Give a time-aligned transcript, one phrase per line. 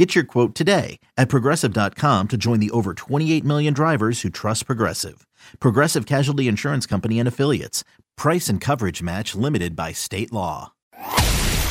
[0.00, 4.64] Get your quote today at progressive.com to join the over 28 million drivers who trust
[4.64, 5.26] Progressive.
[5.58, 7.84] Progressive Casualty Insurance Company and Affiliates.
[8.16, 10.72] Price and coverage match limited by state law.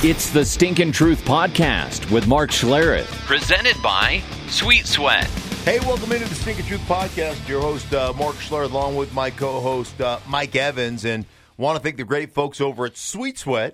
[0.04, 5.26] It's the Stinkin' Truth Podcast with Mark Schlereth, presented by Sweet Sweat.
[5.66, 7.48] Hey, welcome into the Stinkin' Truth Podcast.
[7.48, 11.04] Your host, uh, Mark Schlereth, along with my co host, uh, Mike Evans.
[11.04, 11.26] And
[11.58, 13.74] want to thank the great folks over at Sweet Sweat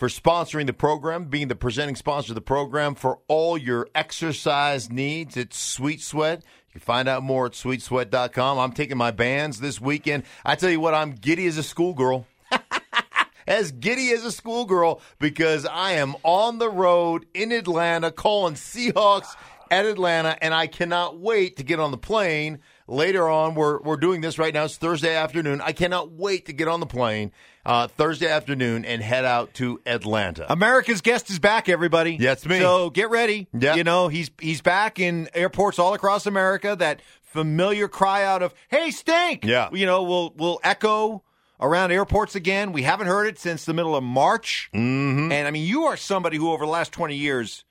[0.00, 4.90] for sponsoring the program, being the presenting sponsor of the program for all your exercise
[4.90, 5.36] needs.
[5.36, 6.38] It's Sweet Sweat.
[6.38, 8.58] You can find out more at sweetsweat.com.
[8.58, 10.22] I'm taking my bands this weekend.
[10.42, 12.26] I tell you what, I'm giddy as a schoolgirl.
[13.46, 19.36] as giddy as a schoolgirl because I am on the road in Atlanta calling Seahawks
[19.70, 22.60] at Atlanta, and I cannot wait to get on the plane
[22.90, 23.54] later on.
[23.54, 24.64] We're, we're doing this right now.
[24.64, 25.60] It's Thursday afternoon.
[25.60, 27.32] I cannot wait to get on the plane
[27.64, 30.50] uh, Thursday afternoon and head out to Atlanta.
[30.52, 32.16] America's guest is back, everybody.
[32.20, 32.58] Yeah, me.
[32.58, 33.48] So get ready.
[33.52, 33.74] Yeah.
[33.76, 36.74] You know, he's he's back in airports all across America.
[36.78, 39.68] That familiar cry out of "Hey, stink!" Yeah.
[39.72, 41.22] You know, will will echo
[41.60, 42.72] around airports again.
[42.72, 44.70] We haven't heard it since the middle of March.
[44.74, 45.30] Mm-hmm.
[45.30, 47.64] And I mean, you are somebody who over the last twenty years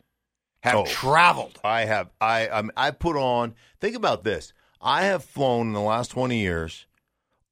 [0.61, 0.85] have Oh.
[0.85, 1.59] traveled.
[1.63, 2.09] I have.
[2.21, 3.55] I um, I put on.
[3.81, 4.53] Think about this.
[4.81, 6.85] I have flown in the last twenty years.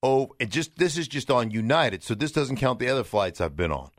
[0.03, 3.42] Oh, it just this is just on United, so this doesn't count the other flights
[3.42, 3.89] I've been on.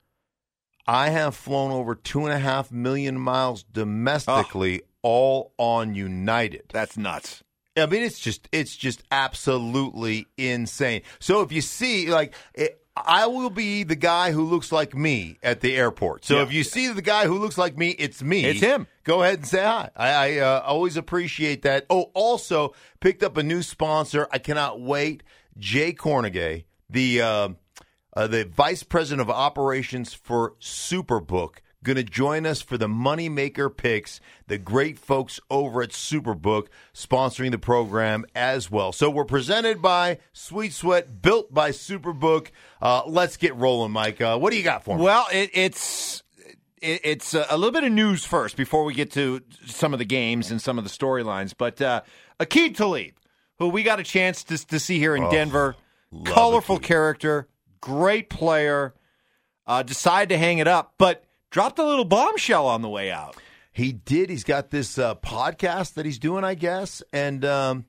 [0.87, 6.63] I have flown over two and a half million miles domestically, all on United.
[6.73, 7.43] That's nuts.
[7.77, 11.03] I mean, it's just it's just absolutely insane.
[11.21, 15.39] So if you see, like, it, I will be the guy who looks like me
[15.43, 16.25] at the airport.
[16.25, 16.43] So Yeah.
[16.43, 18.45] if you see the guy who looks like me, it's me.
[18.45, 18.87] It's him.
[19.05, 19.91] Go ahead and say hi.
[19.97, 21.87] I, I uh, always appreciate that.
[21.91, 24.27] Oh, also picked up a new sponsor.
[24.33, 25.23] I cannot wait.
[25.59, 27.49] Jay Kornegay, the uh,
[28.15, 33.75] uh, the vice president of operations for Superbook, going to join us for the Moneymaker
[33.75, 34.21] picks.
[34.47, 38.93] The great folks over at Superbook sponsoring the program as well.
[38.93, 42.49] So we're presented by Sweet Sweat, built by Superbook.
[42.83, 44.21] Uh, let's get rolling, Mike.
[44.21, 45.03] Uh, what do you got for me?
[45.03, 46.23] Well, it, it's
[46.81, 50.51] it's a, little bit of news first before we get to some of the games
[50.51, 51.53] and some of the storylines.
[51.57, 52.03] But uh,
[52.39, 53.15] Aqib Talib,
[53.59, 55.75] who we got a chance to, to see here in Denver,
[56.25, 56.83] colorful Aqib.
[56.83, 57.49] character,
[57.81, 58.95] great player,
[59.67, 63.37] uh, decided to hang it up, but dropped a little bombshell on the way out.
[63.73, 64.31] He did.
[64.31, 67.03] He's got this uh, podcast that he's doing, I guess.
[67.13, 67.87] And um,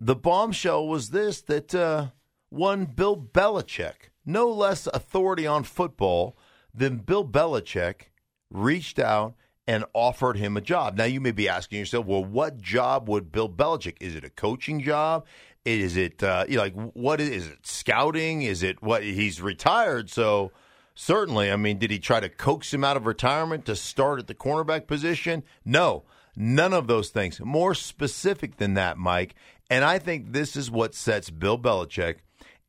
[0.00, 2.08] the bombshell was this that uh,
[2.50, 6.38] one Bill Belichick, no less authority on football
[6.72, 8.10] than Bill Belichick,
[8.50, 9.34] reached out
[9.66, 10.96] and offered him a job.
[10.96, 13.96] Now, you may be asking yourself, well, what job would Bill Belichick?
[14.00, 15.26] Is it a coaching job?
[15.64, 17.66] Is it uh, like what is it?
[17.66, 18.42] Scouting?
[18.42, 19.02] Is it what?
[19.02, 20.52] He's retired, so
[21.00, 21.52] Certainly.
[21.52, 24.34] I mean, did he try to coax him out of retirement to start at the
[24.34, 25.44] cornerback position?
[25.64, 26.02] No,
[26.34, 27.38] none of those things.
[27.38, 29.36] More specific than that, Mike.
[29.70, 32.16] And I think this is what sets Bill Belichick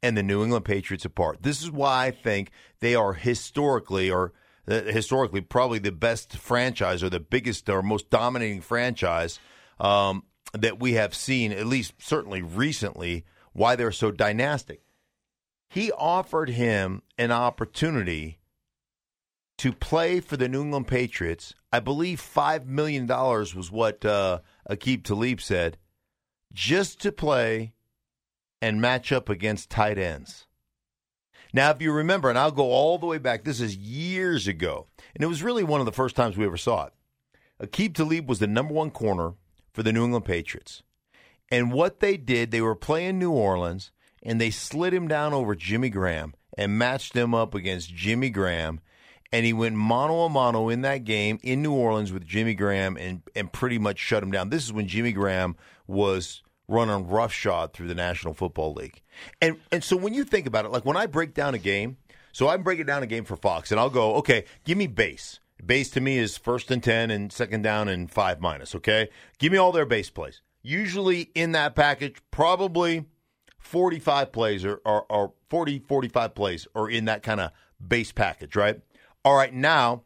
[0.04, 1.42] and the New England Patriots apart.
[1.42, 2.52] This is why I think
[2.82, 4.34] they are historically or
[4.68, 9.40] uh, historically probably the best franchise or the biggest or most dominating franchise
[9.80, 10.24] um,
[10.54, 14.84] that we have seen, at least certainly recently, why they're so dynastic
[15.70, 18.40] he offered him an opportunity
[19.60, 21.54] to play for the New England Patriots.
[21.72, 25.78] I believe $5 million was what uh, Aqib Talib said,
[26.52, 27.74] just to play
[28.62, 30.48] and match up against tight ends.
[31.54, 34.88] Now, if you remember, and I'll go all the way back, this is years ago,
[35.14, 36.94] and it was really one of the first times we ever saw it.
[37.62, 39.34] Aqib Talib was the number one corner
[39.74, 40.84] for the New England Patriots.
[41.52, 43.92] And what they did, they were playing New Orleans,
[44.24, 48.82] and they slid him down over Jimmy Graham and matched him up against Jimmy Graham.
[49.32, 52.98] And he went mano a mano in that game in New Orleans with Jimmy Graham
[52.98, 54.50] and, and pretty much shut him down.
[54.50, 55.56] This is when Jimmy Graham
[55.86, 59.02] was running roughshod through the National Football League.
[59.42, 61.98] And and so when you think about it, like when I break down a game,
[62.32, 65.40] so I'm breaking down a game for Fox, and I'll go, okay, give me base.
[65.66, 69.10] Base to me is first and 10 and second down and five minus, okay?
[69.40, 70.42] Give me all their base plays.
[70.62, 73.06] Usually in that package, probably
[73.60, 77.52] 45 plays or, or, or 40, 45 plays are in that kind of
[77.86, 78.82] base package, right?
[79.24, 80.04] All right, now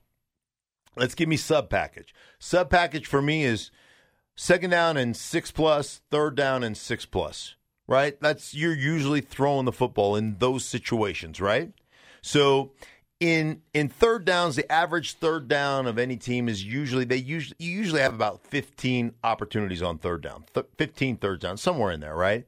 [0.96, 2.14] let's give me sub package.
[2.40, 3.72] Sub package for me is
[4.36, 7.56] second down and six plus, third down and six plus.
[7.88, 8.20] right?
[8.20, 11.72] That's you're usually throwing the football in those situations, right?
[12.22, 12.72] So
[13.20, 17.56] in in third downs, the average third down of any team is usually they usually
[17.60, 20.46] you usually have about 15 opportunities on third down.
[20.54, 22.46] Th- 15 third down, somewhere in there, right?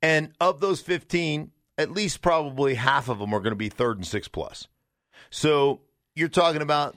[0.00, 3.96] And of those 15, at least probably half of them are going to be third
[3.96, 4.68] and 6 plus.
[5.30, 5.80] So
[6.14, 6.96] you're talking about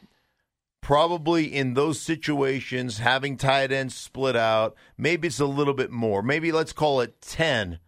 [0.81, 6.21] probably in those situations having tight ends split out, maybe it's a little bit more.
[6.21, 7.79] Maybe let's call it 10.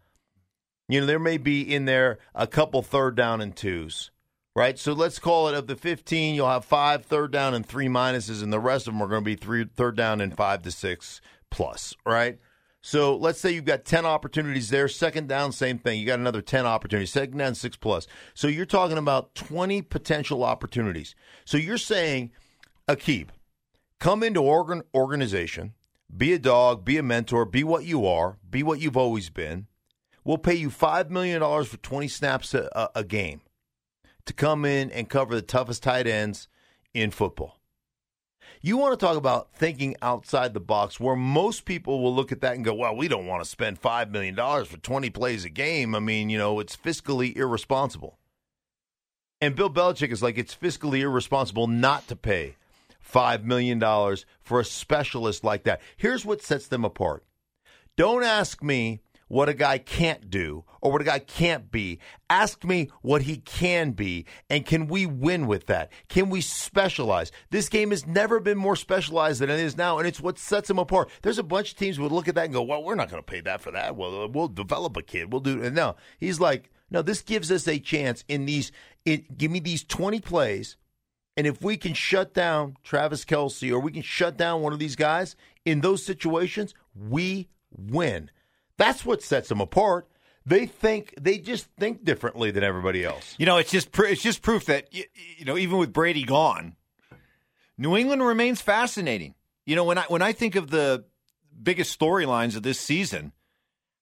[0.89, 4.11] You know, there may be in there a couple third down and twos
[4.55, 4.77] right?
[4.77, 8.43] So let's call it of the 15, you'll have five third down and three minuses,
[8.43, 10.71] and the rest of them are going to be three third down and five to
[10.71, 12.39] six plus, right?
[12.85, 14.89] So let's say you've got 10 opportunities there.
[14.89, 15.99] Second down, same thing.
[15.99, 17.13] You got another 10 opportunities.
[17.13, 18.07] Second down, six plus.
[18.33, 21.15] So you're talking about 20 potential opportunities.
[21.45, 22.31] So you're saying,
[22.89, 23.29] Aqib,
[24.01, 25.75] come into organ organization,
[26.15, 29.67] be a dog, be a mentor, be what you are, be what you've always been.
[30.25, 33.41] We'll pay you $5 million for 20 snaps a, a, a game
[34.25, 36.49] to come in and cover the toughest tight ends
[36.93, 37.62] in football.
[38.65, 42.39] You want to talk about thinking outside the box where most people will look at
[42.41, 45.49] that and go, well, we don't want to spend $5 million for 20 plays a
[45.49, 45.93] game.
[45.93, 48.17] I mean, you know, it's fiscally irresponsible.
[49.41, 52.55] And Bill Belichick is like, it's fiscally irresponsible not to pay
[53.05, 53.81] $5 million
[54.41, 55.81] for a specialist like that.
[55.97, 57.25] Here's what sets them apart.
[57.97, 61.99] Don't ask me what a guy can't do or what a guy can't be.
[62.29, 65.91] Ask me what he can be, and can we win with that?
[66.09, 67.31] Can we specialize?
[67.49, 70.69] This game has never been more specialized than it is now, and it's what sets
[70.69, 71.09] him apart.
[71.21, 73.23] There's a bunch of teams would look at that and go, "Well, we're not going
[73.23, 73.95] to pay that for that.
[73.95, 75.31] Well, we'll develop a kid.
[75.31, 78.71] We'll do." And no, he's like, "No, this gives us a chance in these.
[79.05, 80.77] Give me these 20 plays."
[81.35, 84.79] And if we can shut down Travis Kelce or we can shut down one of
[84.79, 85.35] these guys
[85.65, 88.29] in those situations, we win.
[88.77, 90.07] That's what sets them apart.
[90.45, 93.35] They think they just think differently than everybody else.
[93.37, 95.05] You know, it's just pr- it's just proof that you,
[95.37, 96.75] you know even with Brady gone,
[97.77, 99.35] New England remains fascinating.
[99.65, 101.05] You know, when I when I think of the
[101.61, 103.31] biggest storylines of this season,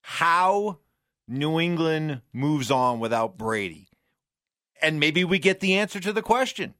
[0.01, 0.79] how
[1.27, 3.87] New England moves on without Brady.
[4.81, 6.73] And maybe we get the answer to the question.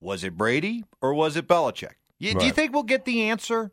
[0.00, 1.94] Was it Brady or was it Belichick?
[2.18, 2.40] You, right.
[2.40, 3.72] Do you think we'll get the answer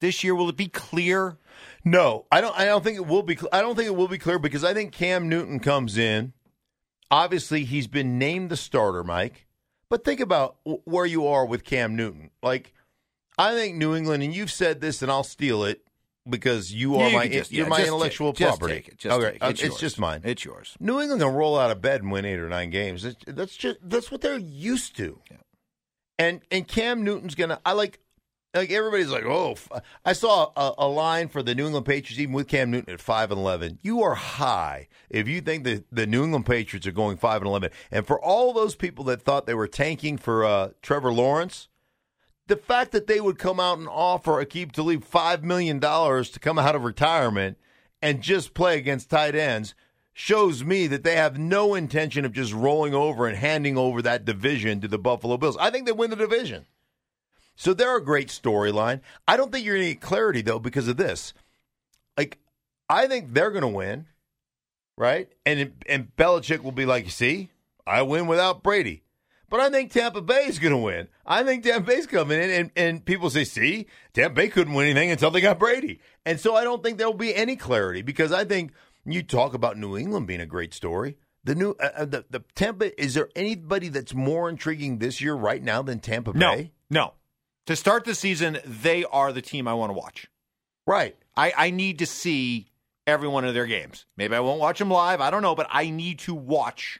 [0.00, 0.34] this year?
[0.34, 1.38] Will it be clear?
[1.84, 2.58] No, I don't.
[2.58, 3.38] I don't think it will be.
[3.52, 6.32] I don't think it will be clear because I think Cam Newton comes in.
[7.10, 9.46] Obviously, he's been named the starter, Mike.
[9.88, 12.30] But think about where you are with Cam Newton.
[12.42, 12.74] Like,
[13.38, 15.82] I think New England, and you've said this, and I'll steal it
[16.28, 18.74] because you are you my just, you're yeah, my intellectual take, property.
[18.74, 18.98] Just take it.
[18.98, 19.50] Just okay, it.
[19.50, 20.20] It's, it's just mine.
[20.24, 20.76] It's yours.
[20.78, 23.06] New England can roll out of bed and win eight or nine games.
[23.26, 25.20] That's just that's what they're used to.
[25.30, 25.36] Yeah.
[26.18, 27.60] And and Cam Newton's gonna.
[27.64, 28.00] I like
[28.54, 29.56] like everybody's like, oh,
[30.04, 33.00] I saw a, a, line for the New England Patriots, even with Cam Newton at
[33.00, 33.78] five and eleven.
[33.82, 37.48] You are high if you think that the New England Patriots are going five and
[37.48, 37.70] eleven.
[37.90, 41.68] And for all those people that thought they were tanking for uh, Trevor Lawrence,
[42.46, 46.40] the fact that they would come out and offer Aqib Talib five million dollars to
[46.40, 47.58] come out of retirement
[48.00, 49.74] and just play against tight ends
[50.14, 54.24] shows me that they have no intention of just rolling over and handing over that
[54.24, 55.56] division to the Buffalo Bills.
[55.58, 56.66] I think they win the division.
[57.58, 59.00] So they're a great storyline.
[59.26, 61.34] I don't think you're going to get clarity though because of this.
[62.16, 62.38] Like,
[62.88, 64.06] I think they're going to win,
[64.96, 65.28] right?
[65.44, 67.50] And and Belichick will be like, "See,
[67.84, 69.02] I win without Brady."
[69.50, 71.08] But I think Tampa Bay is going to win.
[71.26, 74.86] I think Tampa Bay's coming in, and, and people say, "See, Tampa Bay couldn't win
[74.86, 78.02] anything until they got Brady." And so I don't think there will be any clarity
[78.02, 78.70] because I think
[79.04, 81.16] you talk about New England being a great story.
[81.42, 85.34] The new uh, uh the the Tampa is there anybody that's more intriguing this year
[85.34, 86.70] right now than Tampa Bay?
[86.88, 87.14] No, no
[87.68, 90.26] to start the season, they are the team I want to watch.
[90.86, 91.14] Right.
[91.36, 92.66] I, I need to see
[93.06, 94.06] every one of their games.
[94.16, 95.20] Maybe I won't watch them live.
[95.20, 96.98] I don't know, but I need to watch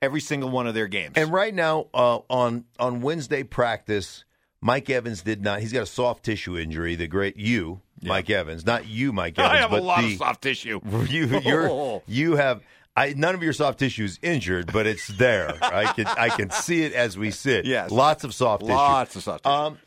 [0.00, 1.12] every single one of their games.
[1.16, 4.24] And right now, uh, on on Wednesday practice,
[4.62, 5.60] Mike Evans did not.
[5.60, 6.94] He's got a soft tissue injury.
[6.94, 8.08] The great you, yeah.
[8.08, 9.52] Mike Evans, not you, Mike Evans.
[9.52, 10.80] I have a lot the, of soft tissue.
[11.10, 12.62] You, you have
[12.96, 15.56] I, none of your soft tissue is injured, but it's there.
[15.60, 17.64] I can I can see it as we sit.
[17.74, 18.72] Yes, lots of soft tissue.
[18.72, 19.54] Lots of soft tissue.
[19.54, 19.78] Um,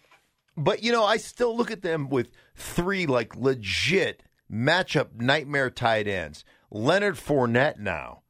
[0.57, 6.07] but you know, I still look at them with three like legit matchup nightmare tight
[6.07, 6.43] ends.
[6.69, 8.23] Leonard Fournette now,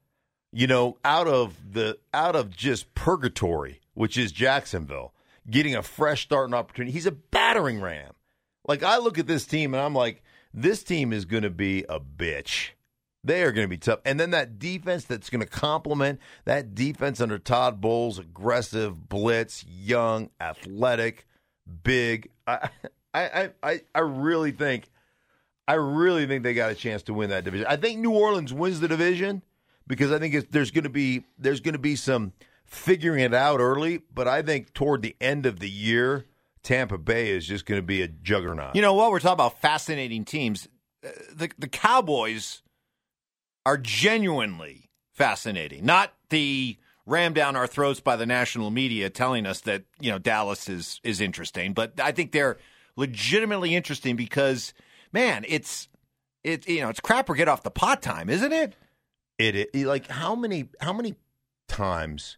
[0.51, 5.13] you know, out of the out of just purgatory, which is Jacksonville,
[5.49, 6.91] getting a fresh start and opportunity.
[6.91, 8.13] He's a battering ram.
[8.67, 10.21] Like I look at this team and I'm like,
[10.53, 12.69] this team is going to be a bitch.
[13.27, 13.99] They are going to be tough.
[14.05, 19.65] And then that defense that's going to complement that defense under Todd Bowles, aggressive, blitz,
[19.67, 21.27] young, athletic,
[21.83, 22.29] big.
[22.47, 22.69] I,
[23.13, 24.89] I, I, I really think
[25.67, 27.67] I really think they got a chance to win that division.
[27.67, 29.43] I think New Orleans wins the division
[29.85, 32.33] because I think there's going to be there's going to be some
[32.65, 36.25] figuring it out early, but I think toward the end of the year,
[36.63, 38.75] Tampa Bay is just going to be a juggernaut.
[38.75, 39.11] You know what?
[39.11, 40.67] We're talking about fascinating teams.
[41.05, 42.61] Uh, the the Cowboys
[43.67, 45.85] are genuinely fascinating.
[45.85, 50.17] Not the ram down our throats by the national media telling us that you know
[50.17, 52.59] Dallas is is interesting, but I think they're
[52.95, 54.73] legitimately interesting because
[55.11, 55.89] man, it's
[56.45, 58.77] it you know it's crap or get off the pot time, isn't it?
[59.37, 61.15] It, it like how many how many
[61.67, 62.37] times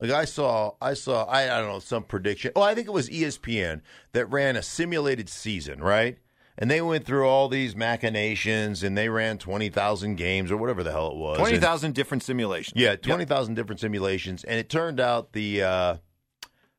[0.00, 2.50] like I saw I saw I, I don't know some prediction.
[2.56, 6.18] Oh, I think it was ESPN that ran a simulated season, right?
[6.60, 10.90] And they went through all these machinations and they ran 20,000 games or whatever the
[10.90, 11.38] hell it was.
[11.38, 12.74] 20,000 different simulations.
[12.74, 13.56] Yeah, 20,000 yep.
[13.56, 15.96] different simulations and it turned out the uh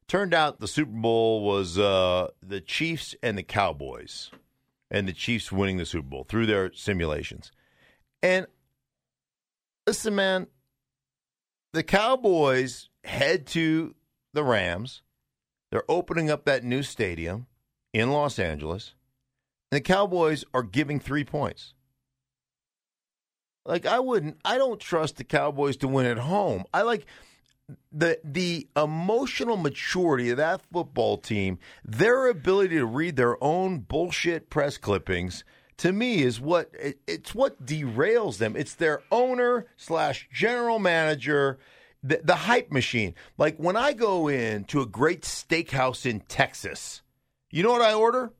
[0.07, 4.31] turned out the Super Bowl was uh the Chiefs and the Cowboys
[4.91, 7.51] and the Chiefs winning the Super Bowl through their simulations.
[8.21, 8.47] And
[9.87, 10.47] listen, man,
[11.71, 13.95] the Cowboys head to
[14.33, 15.03] the Rams.
[15.71, 17.47] They're opening up that new stadium
[17.93, 18.95] in Los Angeles.
[19.71, 21.73] And the Cowboys are giving three points.
[23.65, 26.63] Like I wouldn't I don't trust the Cowboys to win at home.
[26.73, 27.05] I like
[27.91, 34.49] the the emotional maturity of that football team, their ability to read their own bullshit
[34.49, 35.43] press clippings,
[35.79, 38.55] to me is what it, it's what derails them.
[38.55, 41.57] It's their owner slash general manager,
[42.03, 43.15] the, the hype machine.
[43.37, 47.01] Like when I go in to a great steakhouse in Texas,
[47.49, 48.33] you know what I order?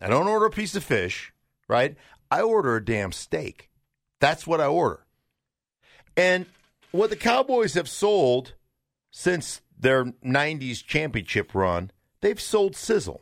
[0.00, 1.32] I don't order a piece of fish,
[1.68, 1.96] right?
[2.30, 3.70] I order a damn steak.
[4.20, 5.04] That's what I order.
[6.16, 6.46] And
[6.90, 8.54] what the Cowboys have sold
[9.10, 11.90] since their 90s championship run,
[12.20, 13.20] they've sold sizzle.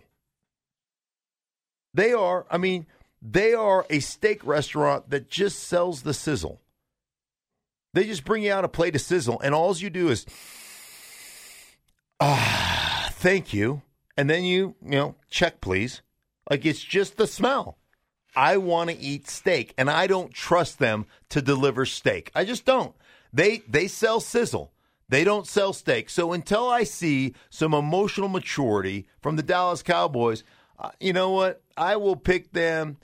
[1.94, 2.86] They are, I mean,
[3.20, 6.60] they are a steak restaurant that just sells the sizzle.
[7.94, 10.26] They just bring you out a plate of sizzle, and all you do is,
[12.20, 13.82] ah, thank you.
[14.16, 16.02] And then you, you know, check, please.
[16.50, 17.78] Like it's just the smell.
[18.36, 22.30] I want to eat steak, and I don't trust them to deliver steak.
[22.34, 22.94] I just don't.
[23.32, 24.72] They they sell sizzle.
[25.08, 26.10] They don't sell steak.
[26.10, 30.44] So until I see some emotional maturity from the Dallas Cowboys,
[30.78, 31.62] uh, you know what?
[31.76, 32.98] I will pick them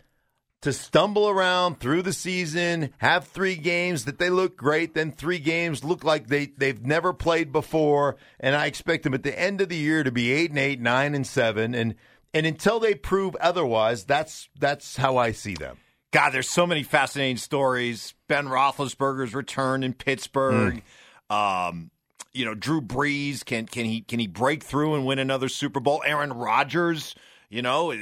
[0.60, 5.38] to stumble around through the season, have three games that they look great, then three
[5.38, 9.60] games look like they they've never played before, and I expect them at the end
[9.60, 11.94] of the year to be eight and eight, nine and seven, and
[12.34, 15.78] and until they prove otherwise, that's that's how I see them.
[16.12, 18.14] God, there's so many fascinating stories.
[18.28, 20.82] Ben Roethlisberger's return in Pittsburgh.
[21.30, 21.68] Mm.
[21.68, 21.90] Um,
[22.32, 25.80] you know, Drew Brees can can he can he break through and win another Super
[25.80, 26.02] Bowl?
[26.04, 27.14] Aaron Rodgers,
[27.48, 27.94] you know,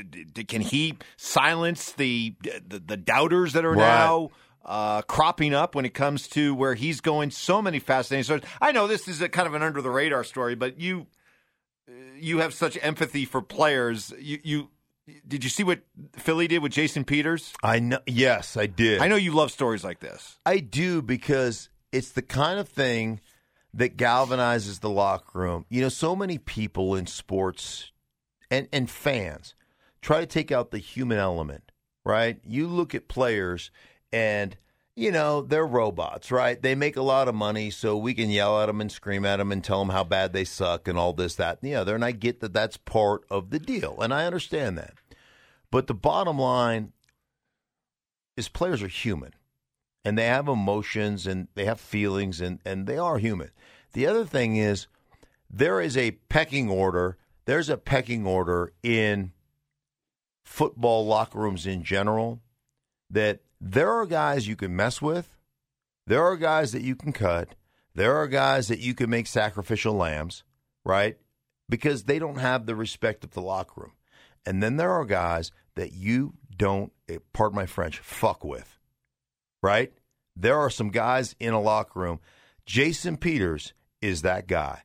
[0.49, 3.79] can he silence the the, the doubters that are right.
[3.79, 4.31] now
[4.65, 7.31] uh, cropping up when it comes to where he's going?
[7.31, 8.45] So many fascinating stories.
[8.61, 11.07] I know this is a kind of an under the radar story, but you
[12.17, 14.13] you have such empathy for players.
[14.19, 14.69] You you
[15.27, 15.81] did you see what
[16.15, 17.53] Philly did with Jason Peters?
[17.63, 17.99] I know.
[18.07, 19.01] Yes, I did.
[19.01, 20.39] I know you love stories like this.
[20.47, 23.21] I do because it's the kind of thing
[23.75, 25.67] that galvanizes the locker room.
[25.69, 27.91] You know, so many people in sports
[28.51, 29.55] and and fans
[30.01, 31.73] try to take out the human element,
[32.05, 32.39] right?
[32.45, 33.71] You look at players
[34.13, 34.57] and
[34.95, 36.61] you know, they're robots, right?
[36.61, 39.39] They make a lot of money, so we can yell at them and scream at
[39.39, 41.95] them and tell them how bad they suck and all this, that, and the other.
[41.95, 44.95] And I get that that's part of the deal, and I understand that.
[45.71, 46.93] But the bottom line
[48.37, 49.33] is players are human,
[50.05, 53.51] and they have emotions and they have feelings, and, and they are human.
[53.95, 54.89] The other thing is
[55.49, 57.17] there is a pecking order.
[57.47, 59.33] There's a pecking order in
[60.45, 62.43] football locker rooms in general
[63.09, 65.37] that– there are guys you can mess with.
[66.09, 67.55] There are guys that you can cut.
[67.95, 70.43] There are guys that you can make sacrificial lambs,
[70.85, 71.17] right?
[71.69, 73.93] Because they don't have the respect of the locker room.
[74.45, 78.81] And then there are guys that you don't, eh, pardon my French, fuck with,
[79.63, 79.93] right?
[80.35, 82.19] There are some guys in a locker room.
[82.67, 84.83] Jason Peters is that guy.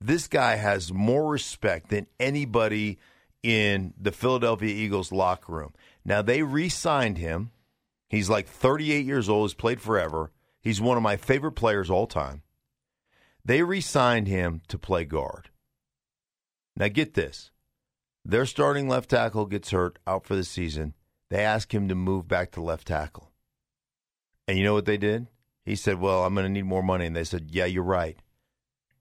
[0.00, 2.98] This guy has more respect than anybody
[3.44, 5.74] in the Philadelphia Eagles locker room.
[6.04, 7.52] Now, they re signed him
[8.08, 10.32] He's like 38 years old, He's played forever.
[10.60, 12.42] He's one of my favorite players all time.
[13.44, 15.50] They re signed him to play guard.
[16.76, 17.50] Now, get this
[18.24, 20.94] their starting left tackle gets hurt out for the season.
[21.30, 23.30] They ask him to move back to left tackle.
[24.48, 25.28] And you know what they did?
[25.64, 27.06] He said, Well, I'm going to need more money.
[27.06, 28.18] And they said, Yeah, you're right.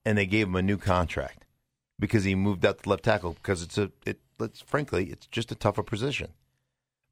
[0.05, 1.45] And they gave him a new contract
[2.00, 5.51] because he moved out to left tackle because it's a, it, let's frankly, it's just
[5.51, 6.33] a tougher position.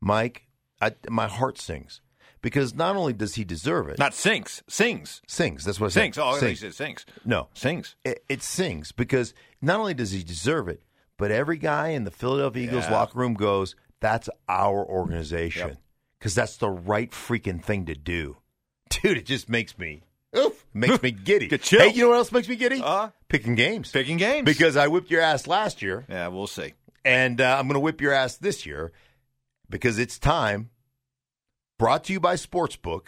[0.01, 0.47] Mike,
[0.83, 2.01] I, my heart sings
[2.41, 4.63] because not only does he deserve it, Not sings.
[4.67, 5.21] Sings.
[5.27, 5.63] sings.
[5.63, 6.01] That's what I said.
[6.01, 6.17] Sings.
[6.17, 6.59] Oh, I thought you sings.
[6.59, 7.05] said sings.
[7.25, 7.95] No, Sings.
[8.03, 10.81] it, it sings because not only does he deserve it,
[11.17, 12.91] but every guy in the Philadelphia Eagles Yeah.
[12.91, 15.77] locker room goes, "That's our organization," Yep.
[16.19, 18.37] because that's the right freaking thing to do.
[18.89, 20.03] Dude, it just makes me,
[20.37, 21.47] oof, makes me giddy.
[21.49, 22.81] Hey, you know what else makes me giddy?
[22.83, 23.09] Uh?
[23.29, 23.91] Picking games.
[23.91, 24.45] Picking games.
[24.45, 26.73] Because I whipped your ass last year, Yeah, we'll see.
[27.05, 28.91] and uh, I'm going to whip your ass this year
[29.69, 30.69] because it's time.
[31.83, 33.07] Brought to you by Sportsbook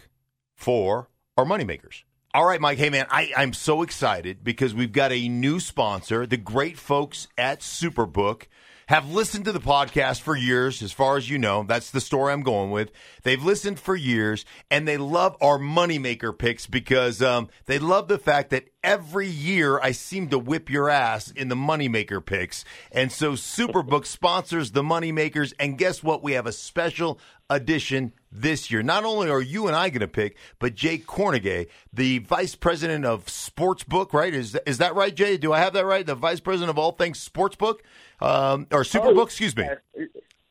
[0.53, 2.03] for our moneymakers.
[2.34, 2.77] All right, Mike.
[2.77, 6.25] Hey, man, I, I'm so excited because we've got a new sponsor.
[6.25, 8.48] The great folks at Superbook
[8.88, 11.63] have listened to the podcast for years, as far as you know.
[11.63, 12.91] That's the story I'm going with.
[13.24, 18.20] They've listened for years, and they love our moneymaker picks because um, they love the
[18.20, 22.65] fact that every year I seem to whip your ass in the moneymaker picks.
[22.91, 25.53] And so Superbook sponsors the moneymakers.
[25.60, 26.22] And guess what?
[26.22, 28.83] We have a special edition this year.
[28.83, 33.05] Not only are you and I going to pick, but Jay Kornegay, the vice president
[33.05, 34.33] of Sportsbook, right?
[34.33, 35.37] Is is that right, Jay?
[35.37, 36.05] Do I have that right?
[36.05, 37.79] The vice president of all things Sportsbook
[38.19, 39.25] um, or Superbook?
[39.25, 39.67] Excuse me.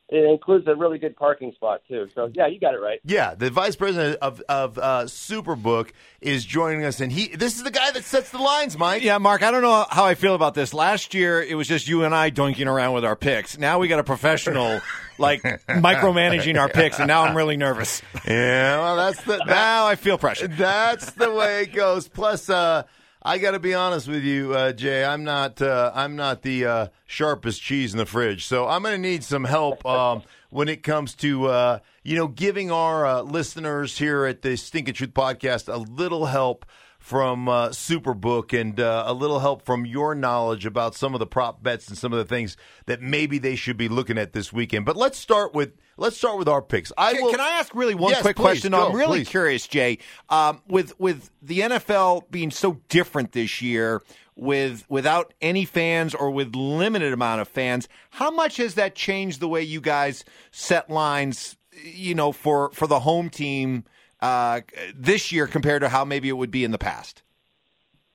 [0.07, 2.07] It includes a really good parking spot too.
[2.13, 2.99] So yeah, you got it right.
[3.03, 5.89] Yeah, the vice president of of uh, Superbook
[6.21, 9.01] is joining us, and he this is the guy that sets the lines, Mike.
[9.01, 10.75] Yeah, Mark, I don't know how I feel about this.
[10.75, 13.57] Last year, it was just you and I doinking around with our picks.
[13.57, 14.79] Now we got a professional,
[15.17, 18.03] like, micromanaging our picks, and now I'm really nervous.
[18.27, 20.47] Yeah, well, that's the that, Now I feel pressure.
[20.47, 22.07] That's the way it goes.
[22.07, 22.83] Plus, uh,
[23.27, 25.03] I got to be honest with you, uh, Jay.
[25.03, 25.59] I'm not.
[25.59, 29.23] Uh, I'm not the uh, sharpest cheese in the fridge, so I'm going to need
[29.23, 34.25] some help um, when it comes to uh, you know giving our uh, listeners here
[34.25, 36.67] at the Stinking Truth podcast a little help
[37.05, 41.27] from uh, Superbook and uh, a little help from your knowledge about some of the
[41.27, 42.57] prop bets and some of the things
[42.87, 44.87] that maybe they should be looking at this weekend.
[44.87, 46.91] But let's start with let's start with our picks.
[46.97, 48.71] I Can, will, can I ask really one Yes, quick please, question?
[48.71, 49.29] go, I'm really please.
[49.29, 49.99] curious, Jay.
[50.29, 54.01] Um, with with the NFL being so different this year,
[54.35, 59.41] with without any fans or with limited amount of fans, how much has that changed
[59.41, 61.55] the way you guys set lines?
[61.83, 63.83] You know, for for the home team
[64.25, 64.61] uh,
[64.95, 67.21] this year compared to how maybe it would be in the past.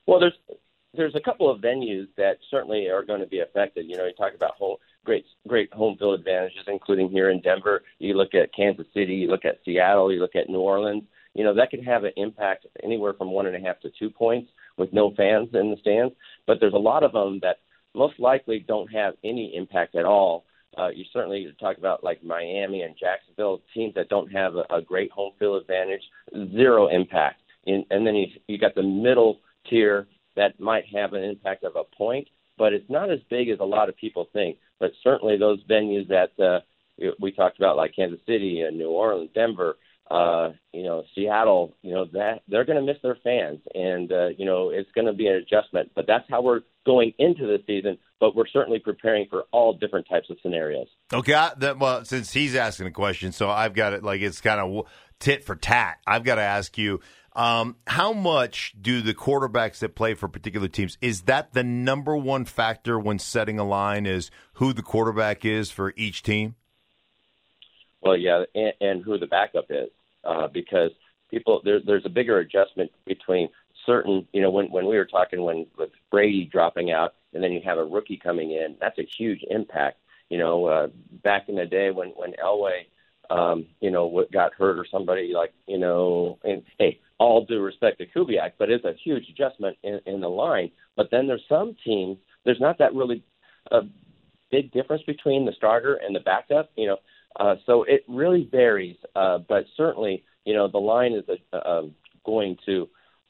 [0.06, 0.38] Well, there's
[0.92, 3.86] there's a couple of venues that certainly are going to be affected.
[3.88, 7.82] You know, you talk about home, great great home field advantages, including here in Denver.
[7.98, 11.04] You look at Kansas City, you look at Seattle, you look at New Orleans.
[11.34, 14.10] You know, that could have an impact anywhere from one and a half to two
[14.10, 16.12] points with no fans in the stands.
[16.44, 17.58] But there's a lot of them that
[17.94, 20.44] most likely don't have any impact at all.
[20.78, 24.80] Uh, you certainly talk about like Miami and Jacksonville, teams that don't have a, a
[24.80, 26.02] great home field advantage,
[26.52, 27.40] zero impact.
[27.66, 30.06] In, and then you you got the middle tier
[30.36, 33.64] that might have an impact of a point, but it's not as big as a
[33.64, 34.56] lot of people think.
[34.78, 36.60] But certainly those venues that uh,
[36.98, 39.76] we- we talked about, like Kansas City and New Orleans, Denver,
[40.10, 44.28] uh, you know, Seattle, you know, that they're going to miss their fans, and uh,
[44.36, 45.92] you know, it's going to be an adjustment.
[45.94, 47.98] But that's how we're going into the season.
[48.18, 50.88] But we're certainly preparing for all different types of scenarios.
[51.12, 54.40] Okay, I, that, well, since he's asking a question, so I've got it like it's
[54.40, 54.86] kind of
[55.20, 55.98] tit for tat.
[56.06, 57.00] I've got to ask you,
[57.34, 62.16] um, how much do the quarterbacks that play for particular teams is that the number
[62.16, 64.06] one factor when setting a line?
[64.06, 66.56] Is who the quarterback is for each team?
[68.02, 69.90] Well, yeah, and, and who the backup is,
[70.24, 70.90] uh, because
[71.30, 73.48] people there, there's a bigger adjustment between
[73.86, 77.52] certain, you know, when when we were talking when with Brady dropping out, and then
[77.52, 79.98] you have a rookie coming in, that's a huge impact.
[80.28, 80.88] You know, uh,
[81.22, 82.86] back in the day when when Elway,
[83.30, 87.60] um, you know, what got hurt or somebody like, you know, and hey, all due
[87.60, 90.70] respect to Kubiak, but it's a huge adjustment in, in the line.
[90.96, 93.22] But then there's some teams, there's not that really
[93.70, 93.82] a
[94.50, 96.70] big difference between the starter and the backup.
[96.76, 96.96] You know,
[97.38, 101.94] uh, so it really varies, uh, but certainly, you know, the line is uh, um
[102.24, 102.88] going to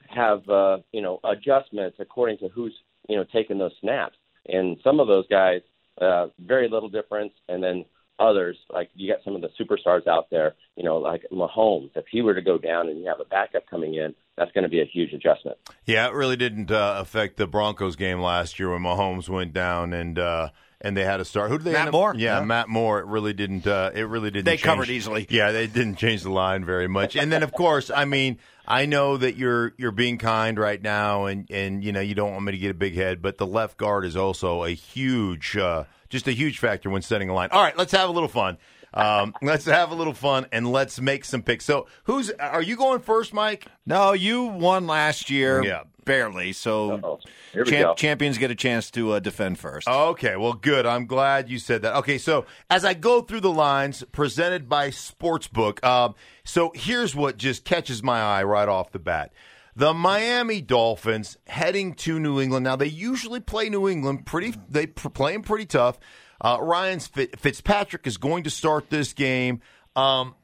[0.09, 2.75] have, uh, you know, adjustments according to who's,
[3.09, 4.17] you know, taking those snaps.
[4.47, 5.61] And some of those guys,
[6.01, 7.33] uh, very little difference.
[7.49, 7.85] And then
[8.19, 11.91] others, like you got some of the superstars out there, you know, like Mahomes.
[11.95, 14.65] If he were to go down and you have a backup coming in, that's going
[14.65, 15.59] to be a huge adjustment.
[15.85, 19.93] Yeah, it really didn't uh, affect the Broncos game last year when Mahomes went down
[19.93, 21.51] and uh, and they had a start.
[21.51, 21.73] Who did they?
[21.73, 22.15] Matt end up- Moore?
[22.17, 22.45] Yeah, Yeah.
[22.45, 23.01] Matt Moore.
[23.01, 23.67] It really didn't.
[23.67, 24.45] Uh, it really didn't.
[24.47, 25.27] They change- covered easily.
[25.29, 27.17] Yeah, they didn't change the line very much.
[27.17, 31.27] And then, of course, I mean, I know that you're you're being kind right now,
[31.27, 33.47] and and you know you don't want me to get a big head, but the
[33.47, 37.49] left guard is also a huge, uh, just a huge factor when setting a line.
[37.53, 38.57] All right, let's have a little fun.
[38.95, 41.65] Um, let's have a little fun and let's make some picks.
[41.65, 43.67] So, who's are you going first, Mike?
[43.87, 45.63] No, you won last year.
[45.65, 45.83] Yeah.
[46.05, 46.53] barely.
[46.53, 47.21] So Uh-oh.
[47.53, 49.87] Here we champ- champions get a chance to uh, defend first.
[49.89, 50.87] Okay, well, good.
[50.87, 51.95] I'm glad you said that.
[51.97, 57.37] Okay, so as I go through the lines presented by Sportsbook, um, so here's what
[57.37, 59.33] just catches my eye right off the bat.
[59.81, 62.65] The Miami Dolphins heading to New England.
[62.65, 64.55] Now they usually play New England pretty.
[64.69, 65.99] They play 'em pretty tough.
[66.39, 69.63] Uh, Ryan Fitzpatrick is going to start this game.
[69.97, 70.35] Um,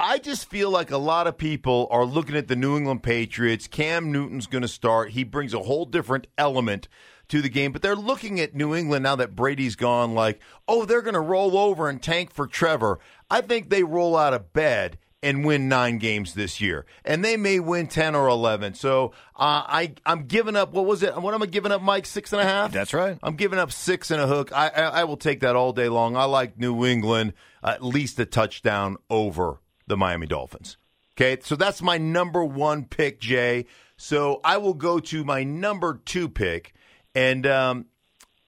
[0.00, 3.66] I just feel like a lot of people are looking at the New England Patriots.
[3.66, 5.10] Cam Newton's going to start.
[5.10, 6.88] He brings a whole different element
[7.28, 10.86] to the game, but they're looking at New England now that Brady's gone like, oh,
[10.86, 12.98] they're going to roll over and tank for Trevor.
[13.30, 17.36] I think they roll out of bed and win nine games this year, and they
[17.36, 18.74] may win ten or eleven.
[18.74, 20.72] So uh, I I'm giving up.
[20.72, 21.20] What was it?
[21.20, 22.06] What am I giving up, Mike?
[22.06, 22.70] Six and a half.
[22.72, 23.18] That's right.
[23.22, 24.52] I'm giving up six and a hook.
[24.52, 26.16] I, I, I will take that all day long.
[26.16, 30.76] I like New England at least a touchdown over the Miami Dolphins.
[31.18, 33.66] Okay, so that's my number one pick, Jay.
[33.96, 36.74] So I will go to my number two pick,
[37.14, 37.86] and um,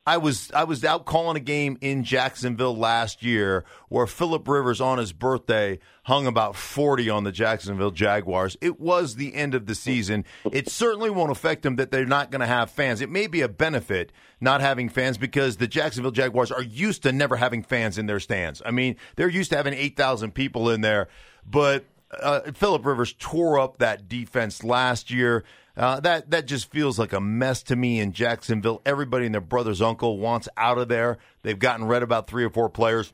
[0.08, 4.80] I was I was out calling a game in Jacksonville last year where Philip Rivers
[4.80, 8.56] on his birthday hung about 40 on the Jacksonville Jaguars.
[8.62, 10.24] It was the end of the season.
[10.50, 13.02] It certainly won't affect them that they're not going to have fans.
[13.02, 17.12] It may be a benefit not having fans because the Jacksonville Jaguars are used to
[17.12, 18.62] never having fans in their stands.
[18.64, 21.08] I mean, they're used to having 8,000 people in there,
[21.44, 21.84] but
[22.18, 25.44] uh, Philip Rivers tore up that defense last year.
[25.78, 28.82] Uh, that that just feels like a mess to me in Jacksonville.
[28.84, 31.18] Everybody and their brother's uncle wants out of there.
[31.42, 33.12] They've gotten rid about three or four players.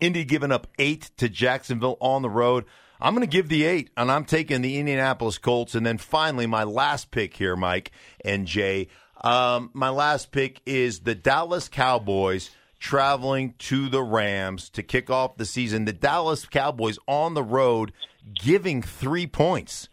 [0.00, 2.64] Indy giving up eight to Jacksonville on the road.
[3.00, 5.74] I'm going to give the eight, and I'm taking the Indianapolis Colts.
[5.74, 7.92] And then finally, my last pick here, Mike
[8.24, 8.88] and Jay.
[9.22, 15.36] Um, my last pick is the Dallas Cowboys traveling to the Rams to kick off
[15.36, 15.84] the season.
[15.84, 17.92] The Dallas Cowboys on the road
[18.34, 19.88] giving three points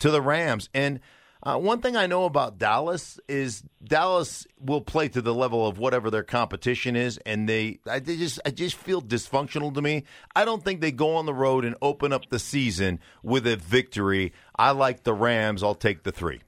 [0.00, 0.68] to the Rams.
[0.74, 1.00] And
[1.42, 5.78] uh, one thing I know about Dallas is Dallas will play to the level of
[5.78, 10.04] whatever their competition is, and they, I they just, I just feel dysfunctional to me.
[10.34, 13.56] I don't think they go on the road and open up the season with a
[13.56, 14.32] victory.
[14.56, 15.62] I like the Rams.
[15.62, 16.40] I'll take the three.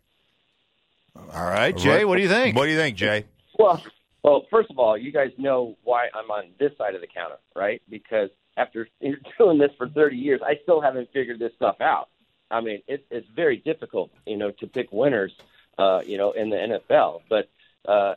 [1.16, 2.56] All right, Jay, what do you think?
[2.56, 3.26] What do you think, Jay?
[3.58, 3.82] Well,
[4.22, 7.38] well, first of all, you guys know why I'm on this side of the counter,
[7.54, 7.80] right?
[7.88, 12.08] Because after you're doing this for 30 years, I still haven't figured this stuff out.
[12.50, 15.32] I mean, it, it's very difficult, you know, to pick winners,
[15.78, 17.20] uh, you know, in the NFL.
[17.28, 17.48] But
[17.86, 18.14] uh,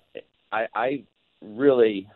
[0.52, 1.04] I, I
[1.42, 2.08] really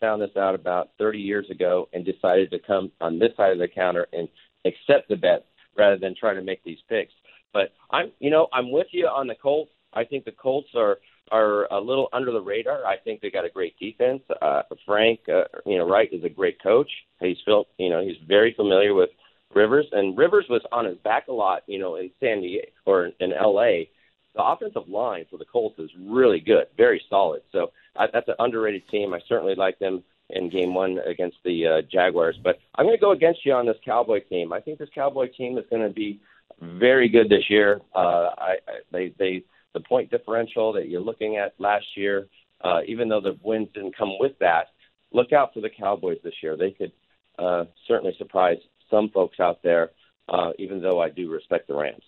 [0.00, 3.58] found this out about 30 years ago and decided to come on this side of
[3.58, 4.28] the counter and
[4.64, 7.12] accept the bet rather than try to make these picks.
[7.52, 9.70] But I'm, you know, I'm with you on the Colts.
[9.92, 10.98] I think the Colts are
[11.30, 12.84] are a little under the radar.
[12.84, 14.22] I think they got a great defense.
[14.42, 16.90] Uh, Frank, uh, you know, Reich is a great coach.
[17.20, 19.10] He's built, you know, he's very familiar with
[19.54, 23.10] Rivers, and Rivers was on his back a lot, you know, in San Diego or
[23.20, 23.90] in L.A.
[24.34, 27.42] The offensive line for the Colts is really good, very solid.
[27.52, 29.12] So uh, that's an underrated team.
[29.12, 33.00] I certainly like them in Game One against the uh, Jaguars, but I'm going to
[33.00, 34.52] go against you on this Cowboy team.
[34.52, 36.20] I think this Cowboy team is going to be
[36.60, 37.80] very good this year.
[37.94, 42.28] Uh, I, I they they the point differential that you're looking at last year,
[42.62, 44.68] uh, even though the wins didn't come with that,
[45.12, 46.56] look out for the Cowboys this year.
[46.56, 46.92] They could
[47.38, 48.58] uh, certainly surprise
[48.92, 49.90] some folks out there,
[50.28, 52.04] uh, even though I do respect the Rams.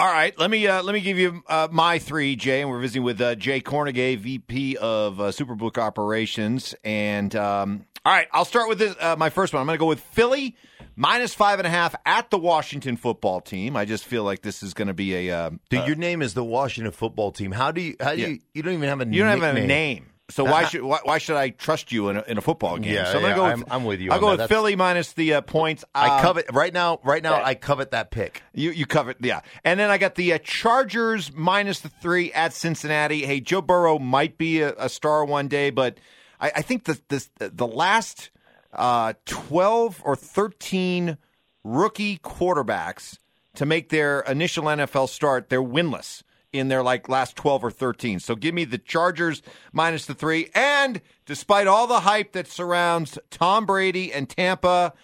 [0.00, 2.78] All right, let me uh, let me give you uh, my three, Jay, and we're
[2.78, 6.72] visiting with uh, Jay Kornegay, VP of uh, Superbook Operations.
[6.84, 8.94] And um, all right, I'll start with this.
[9.00, 9.60] Uh, my first one.
[9.60, 10.54] I'm going to go with Philly
[10.94, 13.76] minus five and a half at the Washington Football Team.
[13.76, 15.36] I just feel like this is going to be a.
[15.36, 17.50] Uh, Dude, uh, your name is the Washington Football Team.
[17.50, 17.96] How do you?
[17.98, 18.28] How do Yeah.
[18.28, 18.38] you?
[18.54, 19.04] You don't even have a.
[19.04, 19.14] Name?
[19.14, 22.18] You don't have a name, so why should why, why should I trust you in
[22.18, 22.92] a, in a football game?
[22.94, 23.44] Yeah, so I'm yeah, go.
[23.44, 24.42] I'm- With, I'm with you I'll go that.
[24.44, 25.84] with Philly minus the uh, points.
[25.94, 27.00] I Um, covet right now.
[27.02, 28.42] Right now, I covet that pick.
[28.52, 32.52] You you covered yeah, and then I got the uh, Chargers minus the three at
[32.52, 33.24] Cincinnati.
[33.24, 35.98] Hey, Joe Burrow might be a, a star one day, but
[36.40, 38.30] I, I think the this the last
[38.74, 41.16] uh, twelve or thirteen
[41.64, 43.18] rookie quarterbacks
[43.54, 48.20] to make their initial NFL start, they're winless in their like last 12 or 13.
[48.20, 53.18] So give me the Chargers minus the 3 and despite all the hype that surrounds
[53.30, 54.94] Tom Brady and Tampa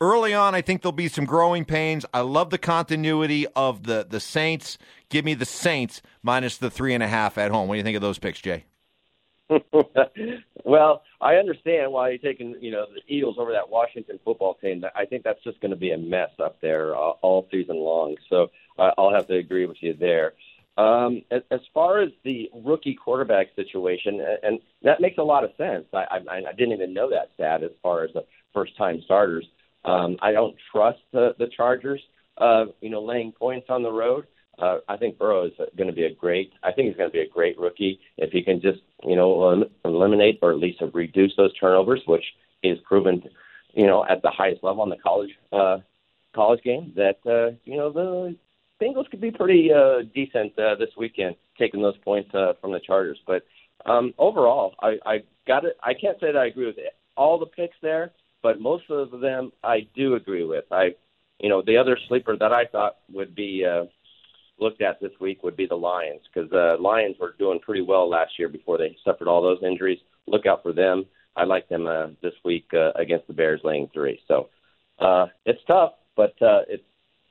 [0.00, 2.04] early on I think there'll be some growing pains.
[2.12, 4.78] I love the continuity of the the Saints.
[5.08, 7.68] Give me the Saints minus the three and a half at home.
[7.68, 8.64] What do you think of those picks, Jay?
[10.64, 14.84] well, I understand why you're taking you know the Eagles over that Washington football team.
[14.94, 18.16] I think that's just going to be a mess up there uh, all season long.
[18.28, 20.34] So uh, I'll have to agree with you there.
[20.78, 25.86] Um, as, far as the rookie quarterback situation, and, that makes a lot of sense.
[25.92, 29.44] I, I, I didn't even know that stat as far as the first time starters.
[29.84, 32.00] Um, I don't trust the, the Chargers,
[32.38, 34.28] uh, you know, laying points on the road.
[34.56, 36.52] Uh, I think Burrow is going to be a great.
[36.62, 39.42] I think he's going to be a great rookie if he can just, you know,
[39.42, 42.24] elim- eliminate or at least reduce those turnovers, which
[42.62, 43.22] is proven,
[43.72, 45.78] you know, at the highest level on the college uh,
[46.34, 46.92] college game.
[46.96, 48.36] That uh, you know the
[48.80, 52.80] Bengals could be pretty uh, decent uh, this weekend, taking those points uh, from the
[52.80, 53.18] Chargers.
[53.26, 53.44] But
[53.86, 55.76] um, overall, I, I got it.
[55.82, 56.76] I can't say that I agree with
[57.16, 58.12] all the picks there,
[58.42, 60.64] but most of them I do agree with.
[60.70, 60.94] I,
[61.40, 63.84] you know, the other sleeper that I thought would be uh,
[64.60, 67.82] looked at this week would be the Lions because the uh, Lions were doing pretty
[67.82, 69.98] well last year before they suffered all those injuries.
[70.26, 71.06] Look out for them.
[71.36, 74.20] I like them uh, this week uh, against the Bears, laying three.
[74.26, 74.48] So
[74.98, 76.82] uh, it's tough, but uh, it's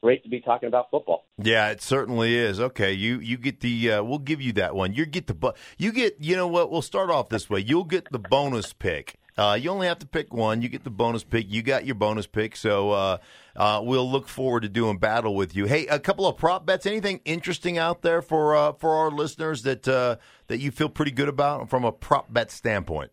[0.02, 1.26] great to be talking about football.
[1.38, 2.60] Yeah, it certainly is.
[2.60, 4.94] Okay, you you get the uh, we'll give you that one.
[4.94, 6.72] You get the bu- you get you know what?
[6.72, 7.60] We'll start off this way.
[7.60, 9.18] You'll get the bonus pick.
[9.38, 10.64] Uh, you only have to pick one.
[10.64, 11.46] You get the bonus pick.
[11.48, 12.56] You got your bonus pick.
[12.56, 13.18] So uh,
[13.56, 15.66] uh, we'll look forward to doing battle with you.
[15.66, 16.88] Hey, a couple of prop bets.
[16.88, 20.16] Anything interesting out there for uh, for our listeners that uh,
[20.48, 23.12] that you feel pretty good about from a prop bet standpoint?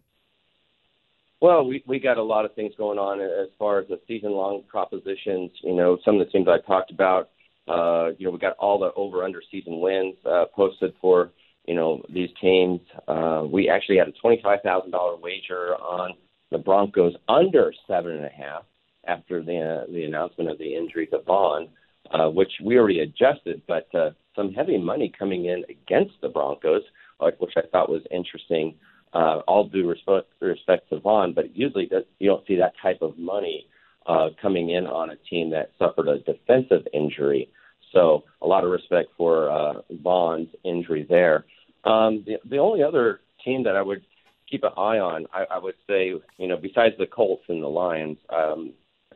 [1.40, 4.32] Well, we we got a lot of things going on as far as the season
[4.32, 5.50] long propositions.
[5.62, 7.30] You know, some of the teams I talked about.
[7.66, 11.30] Uh, you know, we got all the over under season wins uh, posted for
[11.66, 12.80] you know these teams.
[13.08, 16.14] Uh, we actually had a twenty five thousand dollar wager on
[16.50, 18.64] the Broncos under seven and a half
[19.06, 21.68] after the uh, the announcement of the injury to Von,
[22.10, 26.82] uh, which we already adjusted, but uh, some heavy money coming in against the Broncos,
[27.20, 28.74] uh, which I thought was interesting
[29.14, 33.00] uh, all due respect, respect to Von, but usually that, you don't see that type
[33.00, 33.66] of money
[34.06, 37.48] uh, coming in on a team that suffered a defensive injury.
[37.92, 41.44] So a lot of respect for uh, Von's injury there.
[41.84, 44.02] Um, the, the only other team that I would
[44.50, 47.68] keep an eye on, I, I would say, you know, besides the Colts and the
[47.68, 48.72] Lions, um,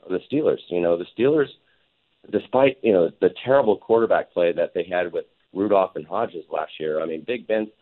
[0.09, 0.59] the Steelers.
[0.69, 1.49] You know, the Steelers,
[2.31, 6.73] despite you know the terrible quarterback play that they had with Rudolph and Hodges last
[6.79, 7.01] year.
[7.01, 7.73] I mean, Big Ben got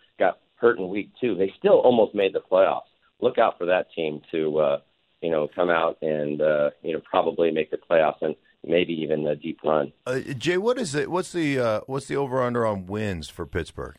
[0.57, 1.35] hurt in week two.
[1.35, 2.89] They still almost made the playoffs.
[3.21, 4.79] Look out for that team to uh,
[5.23, 9.27] you know come out and uh, you know probably make the playoffs and maybe even
[9.27, 9.93] a deep run.
[10.07, 11.11] Uh, Jay, what is it?
[11.11, 13.97] What's the uh, what's the over under on wins for Pittsburgh?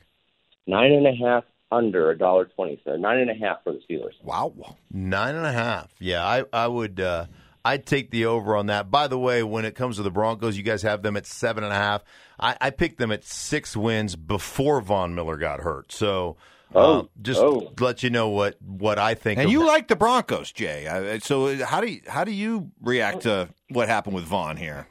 [0.68, 2.82] Nine and a half under a dollar twenty.
[2.86, 4.22] So nine and a half for the Steelers.
[4.24, 4.54] Wow,
[4.92, 5.90] nine and a half.
[6.00, 7.00] Yeah, I I would.
[7.00, 7.26] Uh,
[7.68, 8.90] I'd take the over on that.
[8.90, 11.64] By the way, when it comes to the Broncos, you guys have them at seven
[11.64, 12.04] and a half.
[12.40, 15.92] I, I picked them at six wins before Von Miller got hurt.
[15.92, 16.38] So
[16.76, 17.72] Oh, uh, just oh.
[17.80, 19.40] let you know what, what I think.
[19.40, 20.86] And of you like the Broncos, Jay.
[20.86, 24.88] Uh, So how do you, how do you react to what happened with Von here?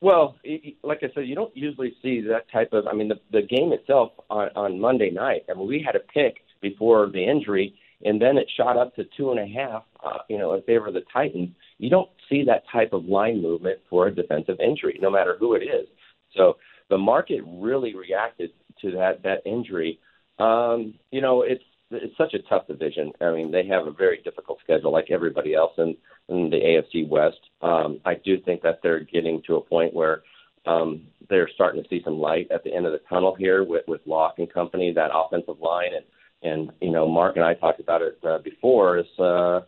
[0.00, 2.86] Well, it, it- like I said, you don't usually see that type of.
[2.86, 5.44] I mean, the the game itself on, on Monday night.
[5.50, 9.04] I mean, we had a pick before the injury, and then it shot up to
[9.16, 9.82] two and a half.
[10.04, 11.50] Uh, you know, in favor of the Titans.
[11.78, 15.54] You don't see that type of line movement for a defensive injury, no matter who
[15.54, 15.88] it is.
[16.36, 16.56] So
[16.88, 18.50] the market really reacted
[18.82, 19.98] to that that injury.
[20.38, 23.12] Um, you know, it's it's such a tough division.
[23.20, 25.96] I mean, they have a very difficult schedule, like everybody else in
[26.28, 27.40] in the AFC West.
[27.62, 30.22] Um, I do think that they're getting to a point where
[30.66, 33.84] um, they're starting to see some light at the end of the tunnel here with
[33.88, 36.04] with Lock and company, that offensive line, and
[36.42, 38.98] and you know, Mark and I talked about it uh, before.
[38.98, 39.60] Is uh,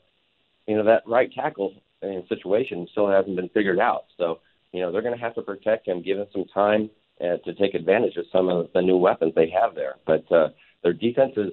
[0.66, 4.06] you know that right tackle in situation still hasn't been figured out.
[4.16, 4.40] So
[4.72, 7.54] you know they're going to have to protect him, give him some time uh, to
[7.54, 9.96] take advantage of some of the new weapons they have there.
[10.06, 10.48] But uh,
[10.82, 11.52] their defense is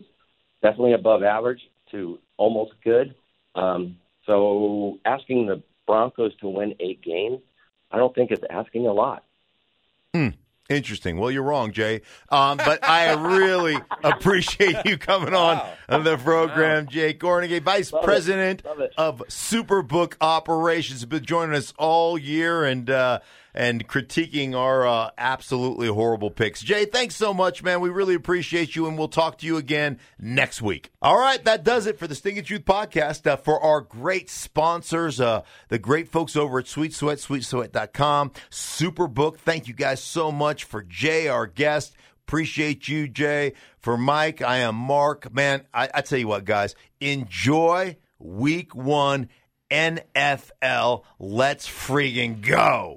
[0.61, 3.15] definitely above average to almost good.
[3.55, 7.39] Um, so asking the Broncos to win eight games,
[7.91, 9.23] I don't think it's asking a lot.
[10.69, 11.17] Interesting.
[11.17, 12.01] Well, you're wrong, Jay.
[12.29, 18.03] Um, but I really appreciate you coming on the program, Jay Kornegay, Vice Love.
[18.03, 18.93] President it.
[18.97, 23.19] of Superbook Operations, been joining us all year and uh,
[23.57, 26.61] and critiquing our uh, absolutely horrible picks.
[26.61, 27.81] Jay, thanks so much, man.
[27.81, 30.91] We really appreciate you, and we'll talk to you again next week.
[31.01, 33.25] All right, that does it for the Stinking Truth podcast.
[33.25, 39.37] Uh, for our great sponsors, uh, the great folks over at Sweet Sweat, sweetsweat.com, Superbook.
[39.37, 41.95] Thank you guys so much for Jay, our guest.
[42.27, 43.53] Appreciate you, Jay.
[43.79, 45.33] For Mike, I am Mark.
[45.33, 49.29] Man, I, I tell you what, guys, enjoy week one
[49.71, 51.05] NFL.
[51.17, 52.95] Let's freaking go.